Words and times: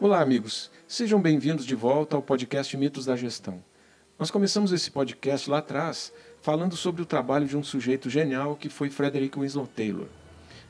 Olá, 0.00 0.20
amigos. 0.20 0.70
Sejam 0.86 1.20
bem-vindos 1.20 1.66
de 1.66 1.74
volta 1.74 2.14
ao 2.14 2.22
podcast 2.22 2.76
Mitos 2.76 3.04
da 3.04 3.16
Gestão. 3.16 3.60
Nós 4.16 4.30
começamos 4.30 4.70
esse 4.70 4.92
podcast 4.92 5.50
lá 5.50 5.58
atrás 5.58 6.12
falando 6.40 6.76
sobre 6.76 7.02
o 7.02 7.04
trabalho 7.04 7.48
de 7.48 7.56
um 7.56 7.64
sujeito 7.64 8.08
genial 8.08 8.54
que 8.54 8.68
foi 8.68 8.90
Frederick 8.90 9.36
Winslow 9.36 9.66
Taylor. 9.66 10.06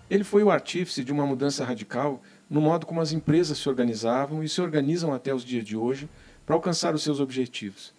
Ele 0.09 0.25
foi 0.25 0.43
o 0.43 0.51
artífice 0.51 1.05
de 1.05 1.13
uma 1.13 1.27
mudança 1.27 1.63
radical 1.63 2.23
no 2.49 2.63
modo 2.63 2.87
como 2.87 3.03
as 3.03 3.13
empresas 3.13 3.59
se 3.59 3.69
organizavam 3.69 4.43
e 4.43 4.49
se 4.49 4.63
organizam 4.63 5.13
até 5.13 5.35
os 5.35 5.45
dias 5.45 5.63
de 5.67 5.77
hoje 5.77 6.09
para 6.47 6.57
alcançar 6.57 6.95
os 6.95 7.03
seus 7.03 7.21
objetivos. 7.21 7.93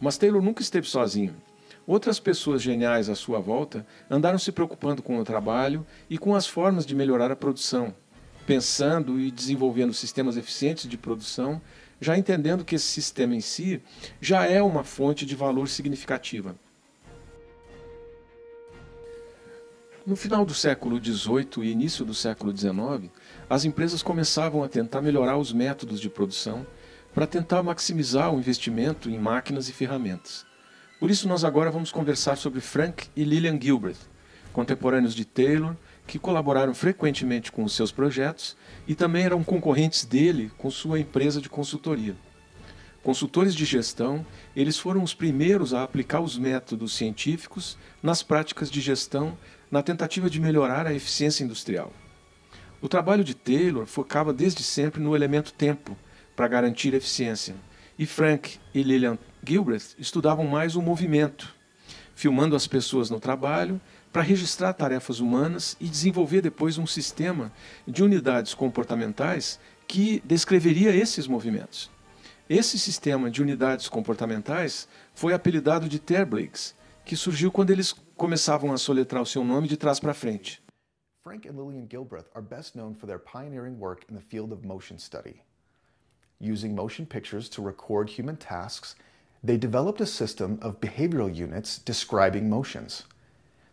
Mas 0.00 0.16
Taylor 0.16 0.40
nunca 0.40 0.62
esteve 0.62 0.86
sozinho. 0.86 1.34
Outras 1.84 2.20
pessoas 2.20 2.62
geniais 2.62 3.08
à 3.08 3.16
sua 3.16 3.40
volta 3.40 3.84
andaram 4.08 4.38
se 4.38 4.52
preocupando 4.52 5.02
com 5.02 5.18
o 5.18 5.24
trabalho 5.24 5.84
e 6.08 6.16
com 6.16 6.36
as 6.36 6.46
formas 6.46 6.86
de 6.86 6.94
melhorar 6.94 7.32
a 7.32 7.36
produção, 7.36 7.92
pensando 8.46 9.20
e 9.20 9.30
desenvolvendo 9.30 9.92
sistemas 9.92 10.36
eficientes 10.36 10.88
de 10.88 10.96
produção, 10.96 11.60
já 12.00 12.16
entendendo 12.16 12.64
que 12.64 12.74
esse 12.74 12.86
sistema 12.86 13.34
em 13.34 13.40
si 13.40 13.82
já 14.20 14.44
é 14.46 14.62
uma 14.62 14.82
fonte 14.82 15.26
de 15.26 15.36
valor 15.36 15.68
significativa. 15.68 16.56
No 20.06 20.16
final 20.16 20.46
do 20.46 20.54
século 20.54 20.98
XVIII 20.98 21.62
e 21.62 21.70
início 21.70 22.04
do 22.04 22.14
século 22.14 22.56
XIX, 22.56 23.10
as 23.48 23.64
empresas 23.64 24.02
começavam 24.02 24.62
a 24.64 24.68
tentar 24.68 25.02
melhorar 25.02 25.36
os 25.36 25.52
métodos 25.52 26.00
de 26.00 26.08
produção 26.08 26.66
para 27.14 27.26
tentar 27.26 27.62
maximizar 27.62 28.34
o 28.34 28.38
investimento 28.38 29.10
em 29.10 29.18
máquinas 29.18 29.68
e 29.68 29.72
ferramentas. 29.72 30.46
Por 30.98 31.10
isso, 31.10 31.28
nós 31.28 31.44
agora 31.44 31.70
vamos 31.70 31.92
conversar 31.92 32.36
sobre 32.36 32.60
Frank 32.60 33.08
e 33.14 33.24
Lillian 33.24 33.60
Gilbert, 33.60 33.96
contemporâneos 34.52 35.14
de 35.14 35.24
Taylor, 35.24 35.76
que 36.10 36.18
colaboraram 36.18 36.74
frequentemente 36.74 37.52
com 37.52 37.62
os 37.62 37.72
seus 37.72 37.92
projetos 37.92 38.56
e 38.88 38.96
também 38.96 39.22
eram 39.22 39.44
concorrentes 39.44 40.04
dele 40.04 40.50
com 40.58 40.68
sua 40.68 40.98
empresa 40.98 41.40
de 41.40 41.48
consultoria. 41.48 42.16
Consultores 43.00 43.54
de 43.54 43.64
gestão, 43.64 44.26
eles 44.56 44.76
foram 44.76 45.04
os 45.04 45.14
primeiros 45.14 45.72
a 45.72 45.84
aplicar 45.84 46.20
os 46.20 46.36
métodos 46.36 46.94
científicos 46.94 47.78
nas 48.02 48.24
práticas 48.24 48.68
de 48.68 48.80
gestão 48.80 49.38
na 49.70 49.84
tentativa 49.84 50.28
de 50.28 50.40
melhorar 50.40 50.84
a 50.84 50.92
eficiência 50.92 51.44
industrial. 51.44 51.92
O 52.82 52.88
trabalho 52.88 53.22
de 53.22 53.36
Taylor 53.36 53.86
focava 53.86 54.32
desde 54.32 54.64
sempre 54.64 55.00
no 55.00 55.14
elemento 55.14 55.52
tempo 55.52 55.96
para 56.34 56.48
garantir 56.48 56.92
eficiência, 56.92 57.54
e 57.96 58.04
Frank 58.04 58.58
e 58.74 58.82
Lillian 58.82 59.16
Gilbert 59.46 59.94
estudavam 59.96 60.44
mais 60.44 60.74
o 60.74 60.82
movimento, 60.82 61.54
filmando 62.16 62.56
as 62.56 62.66
pessoas 62.66 63.10
no 63.10 63.20
trabalho 63.20 63.80
para 64.12 64.22
registrar 64.22 64.72
tarefas 64.72 65.20
humanas 65.20 65.76
e 65.80 65.88
desenvolver 65.88 66.40
depois 66.40 66.78
um 66.78 66.86
sistema 66.86 67.52
de 67.86 68.02
unidades 68.02 68.54
comportamentais 68.54 69.58
que 69.86 70.20
descreveria 70.24 70.94
esses 70.94 71.26
movimentos. 71.26 71.90
Esse 72.48 72.78
sistema 72.78 73.30
de 73.30 73.40
unidades 73.40 73.88
comportamentais 73.88 74.88
foi 75.14 75.32
apelidado 75.32 75.88
de 75.88 76.00
Terbligs, 76.00 76.74
que 77.04 77.16
surgiu 77.16 77.52
quando 77.52 77.70
eles 77.70 77.94
começavam 78.16 78.72
a 78.72 78.78
soletrar 78.78 79.22
o 79.22 79.26
seu 79.26 79.44
nome 79.44 79.68
de 79.68 79.76
trás 79.76 80.00
para 80.00 80.12
frente. 80.12 80.60
Frank 81.22 81.46
and 81.48 81.52
Lillian 81.52 81.86
Gilbreth 81.88 82.26
are 82.34 82.42
best 82.42 82.74
known 82.74 82.94
for 82.94 83.06
their 83.06 83.20
pioneering 83.20 83.78
work 83.78 84.04
in 84.10 84.16
the 84.16 84.22
field 84.22 84.52
of 84.52 84.66
motion 84.66 84.98
study. 84.98 85.42
Using 86.40 86.74
motion 86.74 87.06
pictures 87.06 87.48
to 87.50 87.62
record 87.62 88.10
human 88.10 88.36
tasks, 88.36 88.96
they 89.44 89.58
developed 89.58 90.00
a 90.00 90.06
system 90.06 90.58
of 90.62 90.80
behavioral 90.80 91.32
units 91.32 91.78
describing 91.78 92.48
motions. 92.48 93.04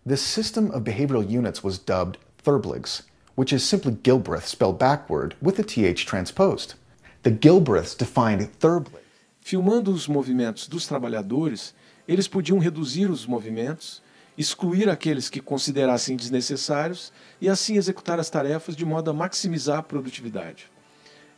This 0.07 0.21
system 0.21 0.71
of 0.71 0.85
behavioral 0.85 1.29
units 1.29 1.61
was 1.61 1.77
dubbed 1.77 2.17
Thurbligs, 2.41 3.01
which 3.35 3.51
is 3.51 3.61
simply 3.61 3.91
Gilbreth 3.91 4.45
spelled 4.45 4.79
backward 4.79 5.35
with 5.41 5.59
a 5.59 5.63
TH 5.63 6.05
transposed. 6.05 6.75
The 7.23 7.31
Gilbreths 7.31 7.93
defined 7.93 8.49
Thurbligs. 8.61 9.01
Filmando 9.41 9.91
os 9.91 10.07
movimentos 10.07 10.65
dos 10.65 10.87
trabalhadores, 10.87 11.73
eles 12.07 12.25
podiam 12.25 12.57
reduzir 12.57 13.11
os 13.11 13.25
movimentos, 13.25 14.01
excluir 14.37 14.89
aqueles 14.89 15.29
que 15.29 15.41
considerassem 15.41 16.15
desnecessários 16.15 17.11
e 17.41 17.49
assim 17.49 17.75
executar 17.75 18.17
as 18.17 18.29
tarefas 18.29 18.77
de 18.77 18.85
modo 18.85 19.11
a 19.11 19.13
maximizar 19.13 19.79
a 19.79 19.83
produtividade. 19.83 20.71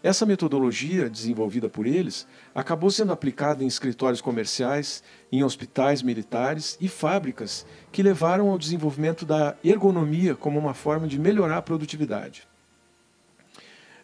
Essa 0.02 0.26
metodologia, 0.26 1.10
desenvolvida 1.10 1.68
por 1.68 1.86
eles, 1.86 2.26
acabou 2.56 2.90
sendo 2.90 3.12
aplicada 3.12 3.64
em 3.64 3.68
escritórios 3.68 4.22
comerciais, 4.22 5.04
em 5.30 5.44
hospitais 5.44 6.02
militares 6.02 6.78
e 6.80 6.88
fábricas, 6.88 7.66
que 7.92 8.02
levaram 8.02 8.50
ao 8.50 8.58
desenvolvimento 8.58 9.26
da 9.26 9.58
ergonomia 9.62 10.36
como 10.36 10.58
uma 10.58 10.74
forma 10.74 11.06
de 11.06 11.20
melhorar 11.20 11.58
a 11.58 11.62
produtividade. 11.62 12.48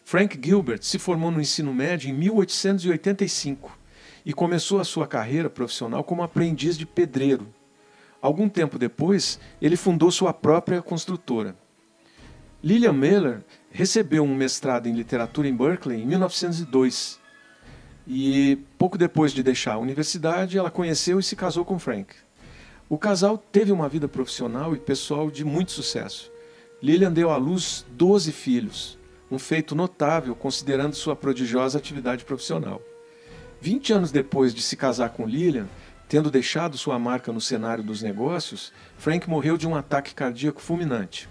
Frank 0.04 0.38
Gilbert 0.40 0.82
se 0.82 0.98
formou 0.98 1.30
no 1.30 1.40
ensino 1.40 1.72
médio 1.72 2.10
em 2.10 2.12
1885 2.12 3.76
e 4.24 4.34
começou 4.34 4.78
a 4.78 4.84
sua 4.84 5.06
carreira 5.06 5.48
profissional 5.48 6.04
como 6.04 6.22
aprendiz 6.22 6.76
de 6.76 6.84
pedreiro. 6.84 7.52
Algum 8.20 8.50
tempo 8.50 8.78
depois, 8.78 9.40
ele 9.62 9.76
fundou 9.76 10.10
sua 10.10 10.34
própria 10.34 10.82
construtora. 10.82 11.56
Lillian 12.66 12.94
Miller 12.94 13.44
recebeu 13.70 14.24
um 14.24 14.34
mestrado 14.34 14.88
em 14.88 14.92
literatura 14.92 15.46
em 15.46 15.54
Berkeley 15.54 16.02
em 16.02 16.04
1902. 16.04 17.20
E 18.08 18.58
pouco 18.76 18.98
depois 18.98 19.30
de 19.30 19.40
deixar 19.40 19.74
a 19.74 19.78
universidade, 19.78 20.58
ela 20.58 20.68
conheceu 20.68 21.20
e 21.20 21.22
se 21.22 21.36
casou 21.36 21.64
com 21.64 21.78
Frank. 21.78 22.12
O 22.88 22.98
casal 22.98 23.38
teve 23.38 23.70
uma 23.70 23.88
vida 23.88 24.08
profissional 24.08 24.74
e 24.74 24.80
pessoal 24.80 25.30
de 25.30 25.44
muito 25.44 25.70
sucesso. 25.70 26.28
Lillian 26.82 27.12
deu 27.12 27.30
à 27.30 27.36
luz 27.36 27.86
12 27.90 28.32
filhos, 28.32 28.98
um 29.30 29.38
feito 29.38 29.76
notável 29.76 30.34
considerando 30.34 30.96
sua 30.96 31.14
prodigiosa 31.14 31.78
atividade 31.78 32.24
profissional. 32.24 32.82
20 33.60 33.92
anos 33.92 34.10
depois 34.10 34.52
de 34.52 34.60
se 34.60 34.76
casar 34.76 35.10
com 35.10 35.24
Lillian, 35.24 35.68
tendo 36.08 36.32
deixado 36.32 36.76
sua 36.76 36.98
marca 36.98 37.32
no 37.32 37.40
cenário 37.40 37.84
dos 37.84 38.02
negócios, 38.02 38.72
Frank 38.98 39.30
morreu 39.30 39.56
de 39.56 39.68
um 39.68 39.76
ataque 39.76 40.12
cardíaco 40.16 40.60
fulminante. 40.60 41.28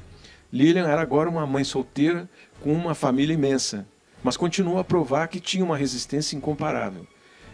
Lilian 0.52 0.88
era 0.88 1.02
agora 1.02 1.30
uma 1.30 1.46
mãe 1.46 1.64
solteira 1.64 2.30
com 2.62 2.72
uma 2.74 2.96
família 2.96 3.34
imensa, 3.34 3.88
mas 4.24 4.38
continuou 4.38 4.80
a 4.80 4.84
provar 4.84 5.28
que 5.28 5.40
tinha 5.40 5.64
uma 5.64 5.78
resistência 5.78 6.36
incomparável. 6.36 7.06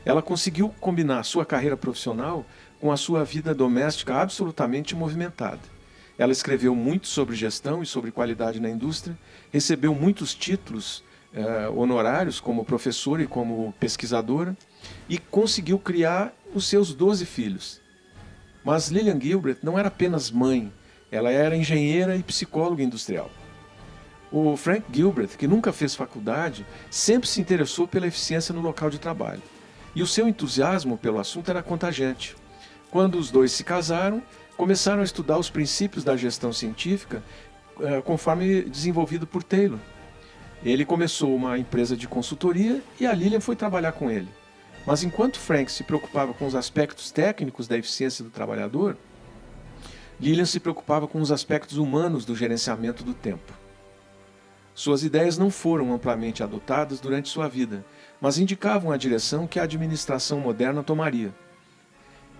Ela 0.05 0.21
conseguiu 0.21 0.69
combinar 0.79 1.23
sua 1.23 1.45
carreira 1.45 1.77
profissional 1.77 2.45
com 2.79 2.91
a 2.91 2.97
sua 2.97 3.23
vida 3.23 3.53
doméstica 3.53 4.15
absolutamente 4.15 4.95
movimentada. 4.95 5.59
Ela 6.17 6.31
escreveu 6.31 6.75
muito 6.75 7.07
sobre 7.07 7.35
gestão 7.35 7.81
e 7.81 7.85
sobre 7.85 8.11
qualidade 8.11 8.59
na 8.59 8.69
indústria, 8.69 9.17
recebeu 9.51 9.93
muitos 9.93 10.33
títulos 10.33 11.03
eh, 11.33 11.69
honorários 11.69 12.39
como 12.39 12.65
professora 12.65 13.23
e 13.23 13.27
como 13.27 13.73
pesquisadora 13.79 14.55
e 15.07 15.17
conseguiu 15.17 15.79
criar 15.79 16.33
os 16.53 16.67
seus 16.67 16.93
12 16.93 17.25
filhos. 17.25 17.81
Mas 18.63 18.89
Lillian 18.89 19.19
Gilbert 19.19 19.57
não 19.63 19.79
era 19.79 19.87
apenas 19.87 20.29
mãe, 20.29 20.71
ela 21.11 21.29
era 21.29 21.55
engenheira 21.55 22.15
e 22.15 22.23
psicóloga 22.23 22.81
industrial. 22.81 23.29
O 24.31 24.55
Frank 24.55 24.85
Gilbert, 24.91 25.37
que 25.37 25.45
nunca 25.45 25.73
fez 25.73 25.93
faculdade, 25.93 26.65
sempre 26.89 27.27
se 27.27 27.41
interessou 27.41 27.85
pela 27.85 28.07
eficiência 28.07 28.53
no 28.53 28.61
local 28.61 28.89
de 28.89 28.97
trabalho. 28.97 29.41
E 29.93 30.01
o 30.01 30.07
seu 30.07 30.25
entusiasmo 30.25 30.97
pelo 30.97 31.19
assunto 31.19 31.51
era 31.51 31.61
contagiante. 31.61 32.35
Quando 32.89 33.15
os 33.15 33.29
dois 33.29 33.51
se 33.51 33.63
casaram, 33.63 34.23
começaram 34.55 35.01
a 35.01 35.05
estudar 35.05 35.37
os 35.37 35.49
princípios 35.49 36.03
da 36.03 36.15
gestão 36.15 36.53
científica 36.53 37.21
eh, 37.81 38.01
conforme 38.01 38.61
desenvolvido 38.61 39.27
por 39.27 39.43
Taylor. 39.43 39.79
Ele 40.63 40.85
começou 40.85 41.35
uma 41.35 41.57
empresa 41.57 41.97
de 41.97 42.07
consultoria 42.07 42.81
e 42.99 43.05
a 43.05 43.13
Lilian 43.13 43.41
foi 43.41 43.55
trabalhar 43.55 43.91
com 43.91 44.09
ele. 44.09 44.29
Mas 44.85 45.03
enquanto 45.03 45.39
Frank 45.39 45.71
se 45.71 45.83
preocupava 45.83 46.33
com 46.33 46.45
os 46.45 46.55
aspectos 46.55 47.11
técnicos 47.11 47.67
da 47.67 47.77
eficiência 47.77 48.23
do 48.23 48.29
trabalhador, 48.29 48.97
Lillian 50.21 50.45
se 50.45 50.59
preocupava 50.59 51.07
com 51.07 51.19
os 51.19 51.31
aspectos 51.31 51.77
humanos 51.77 52.25
do 52.25 52.35
gerenciamento 52.35 53.03
do 53.03 53.11
tempo. 53.11 53.51
Suas 54.75 55.03
ideias 55.03 55.35
não 55.35 55.49
foram 55.49 55.91
amplamente 55.91 56.43
adotadas 56.43 56.99
durante 56.99 57.27
sua 57.27 57.47
vida, 57.47 57.83
mas 58.21 58.37
indicavam 58.37 58.91
a 58.91 58.97
direção 58.97 59.47
que 59.47 59.59
a 59.59 59.63
administração 59.63 60.39
moderna 60.39 60.83
tomaria. 60.83 61.33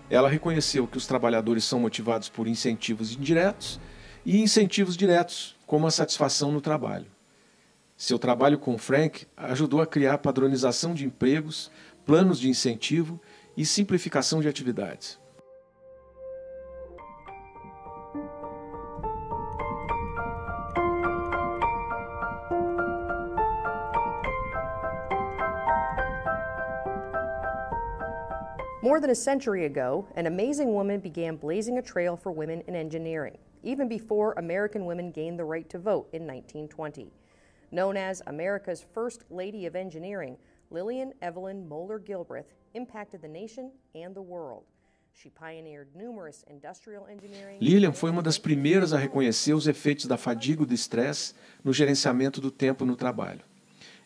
Ela 0.08 0.28
reconheceu 0.28 0.86
que 0.86 0.96
os 0.96 1.08
trabalhadores 1.08 1.64
são 1.64 1.80
motivados 1.80 2.28
por 2.28 2.46
incentivos 2.46 3.16
indiretos 3.16 3.80
e 4.24 4.40
incentivos 4.40 4.96
diretos, 4.96 5.56
como 5.66 5.84
a 5.84 5.90
satisfação 5.90 6.52
no 6.52 6.60
trabalho. 6.60 7.06
Seu 7.96 8.16
trabalho 8.18 8.58
com 8.58 8.78
Frank 8.78 9.26
ajudou 9.36 9.80
a 9.80 9.86
criar 9.86 10.18
padronização 10.18 10.94
de 10.94 11.04
empregos, 11.04 11.68
planos 12.06 12.38
de 12.38 12.48
incentivo 12.48 13.20
e 13.56 13.66
simplificação 13.66 14.40
de 14.40 14.46
atividades. 14.46 15.21
More 28.82 28.98
than 28.98 29.10
a 29.10 29.14
century 29.14 29.64
ago, 29.66 30.08
an 30.16 30.26
amazing 30.26 30.74
woman 30.74 30.98
began 30.98 31.36
blazing 31.36 31.78
a 31.78 31.82
trail 31.82 32.16
for 32.16 32.32
women 32.32 32.64
in 32.66 32.74
engineering, 32.74 33.38
even 33.62 33.88
before 33.88 34.32
American 34.32 34.86
women 34.86 35.12
gained 35.12 35.38
the 35.38 35.44
right 35.44 35.70
to 35.70 35.78
vote 35.78 36.08
in 36.12 36.22
1920. 36.22 37.12
Known 37.70 37.96
as 37.96 38.22
America's 38.26 38.84
First 38.92 39.22
Lady 39.30 39.66
of 39.66 39.76
Engineering, 39.76 40.36
Lillian 40.70 41.12
Evelyn 41.22 41.68
Moeller 41.68 42.00
Gilbreth 42.00 42.54
impacted 42.74 43.22
the 43.22 43.28
nation 43.28 43.70
and 43.94 44.16
the 44.16 44.20
world. 44.20 44.64
She 45.12 45.28
pioneered 45.28 45.94
numerous 45.94 46.42
industrial 46.50 47.06
engineering. 47.06 47.58
Lillian 47.60 47.92
foi 47.92 48.10
uma 48.10 48.20
das 48.20 48.36
primeiras 48.36 48.92
a 48.92 48.98
reconhecer 48.98 49.54
os 49.54 49.68
efeitos 49.68 50.06
da 50.06 50.16
fadiga 50.16 50.64
e 50.64 50.66
do 50.66 50.74
estresse 50.74 51.34
no 51.62 51.72
gerenciamento 51.72 52.40
do 52.40 52.50
tempo 52.50 52.84
no 52.84 52.96
trabalho. 52.96 53.44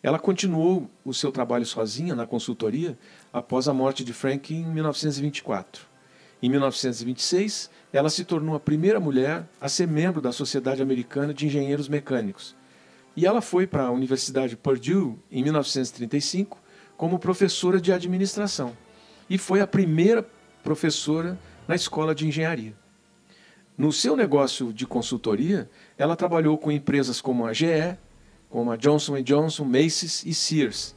Ela 0.06 0.20
continuou 0.20 0.88
o 1.04 1.12
seu 1.12 1.32
trabalho 1.32 1.66
sozinha 1.66 2.14
na 2.14 2.28
consultoria 2.28 2.96
após 3.32 3.66
a 3.66 3.74
morte 3.74 4.04
de 4.04 4.12
Frank 4.12 4.54
em 4.54 4.64
1924. 4.64 5.84
Em 6.40 6.48
1926, 6.48 7.68
ela 7.92 8.08
se 8.08 8.24
tornou 8.24 8.54
a 8.54 8.60
primeira 8.60 9.00
mulher 9.00 9.44
a 9.60 9.68
ser 9.68 9.88
membro 9.88 10.20
da 10.20 10.30
Sociedade 10.30 10.80
Americana 10.80 11.34
de 11.34 11.44
Engenheiros 11.46 11.88
Mecânicos. 11.88 12.54
E 13.16 13.26
ela 13.26 13.40
foi 13.40 13.66
para 13.66 13.86
a 13.86 13.90
Universidade 13.90 14.56
Purdue 14.56 15.18
em 15.28 15.42
1935 15.42 16.56
como 16.96 17.18
professora 17.18 17.80
de 17.80 17.92
administração. 17.92 18.76
E 19.28 19.36
foi 19.36 19.60
a 19.60 19.66
primeira 19.66 20.24
professora 20.62 21.36
na 21.66 21.74
escola 21.74 22.14
de 22.14 22.28
engenharia. 22.28 22.76
No 23.76 23.92
seu 23.92 24.14
negócio 24.14 24.72
de 24.72 24.86
consultoria, 24.86 25.68
ela 25.98 26.14
trabalhou 26.14 26.56
com 26.56 26.70
empresas 26.70 27.20
como 27.20 27.44
a 27.44 27.52
GE, 27.52 27.98
como 28.50 28.70
a 28.70 28.76
Johnson 28.76 29.20
Johnson, 29.22 29.64
Macy's 29.64 30.24
e 30.24 30.34
Sears, 30.34 30.94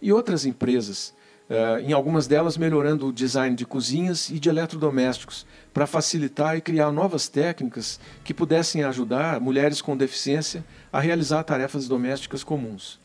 e 0.00 0.12
outras 0.12 0.44
empresas, 0.44 1.14
uh, 1.48 1.80
em 1.80 1.92
algumas 1.92 2.26
delas 2.26 2.56
melhorando 2.56 3.06
o 3.06 3.12
design 3.12 3.54
de 3.54 3.64
cozinhas 3.64 4.30
e 4.30 4.38
de 4.38 4.48
eletrodomésticos, 4.48 5.46
para 5.72 5.86
facilitar 5.86 6.56
e 6.56 6.60
criar 6.60 6.90
novas 6.90 7.28
técnicas 7.28 8.00
que 8.24 8.34
pudessem 8.34 8.82
ajudar 8.84 9.40
mulheres 9.40 9.80
com 9.80 9.96
deficiência 9.96 10.64
a 10.92 11.00
realizar 11.00 11.42
tarefas 11.44 11.88
domésticas 11.88 12.42
comuns. 12.42 13.00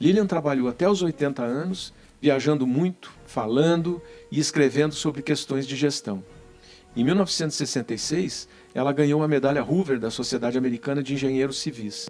Lilian 0.00 0.26
trabalhou 0.26 0.68
até 0.68 0.88
os 0.88 1.02
80 1.02 1.42
anos, 1.42 1.92
viajando 2.20 2.66
muito, 2.66 3.12
falando 3.26 4.00
e 4.30 4.38
escrevendo 4.38 4.94
sobre 4.94 5.22
questões 5.22 5.66
de 5.66 5.76
gestão. 5.76 6.22
Em 6.96 7.04
1966, 7.04 8.48
ela 8.74 8.92
ganhou 8.92 9.22
a 9.22 9.28
medalha 9.28 9.62
Hoover 9.62 9.98
da 9.98 10.10
Sociedade 10.10 10.58
Americana 10.58 11.02
de 11.02 11.14
Engenheiros 11.14 11.60
Civis. 11.60 12.08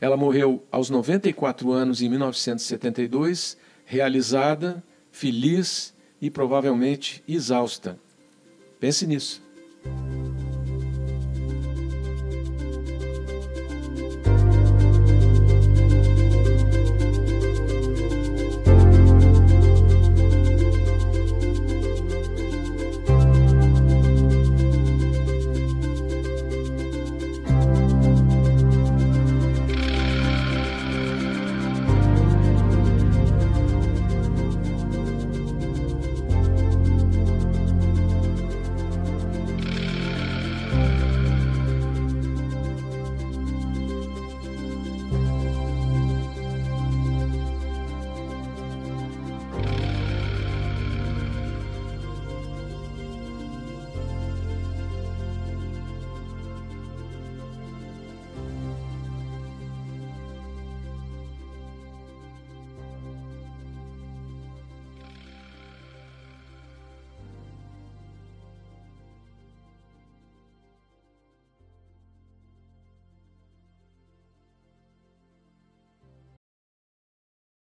Ela 0.00 0.16
morreu 0.16 0.64
aos 0.72 0.88
94 0.88 1.70
anos 1.70 2.00
em 2.00 2.08
1972, 2.08 3.56
realizada, 3.84 4.82
feliz 5.12 5.94
e 6.20 6.30
provavelmente 6.30 7.22
exausta. 7.28 7.98
Pense 8.78 9.06
nisso. 9.06 9.42